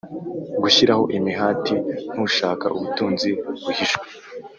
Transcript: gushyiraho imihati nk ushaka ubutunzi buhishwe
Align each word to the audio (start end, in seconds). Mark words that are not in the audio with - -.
gushyiraho 0.61 1.03
imihati 1.17 1.75
nk 2.11 2.19
ushaka 2.27 2.65
ubutunzi 2.77 3.29
buhishwe 3.63 4.05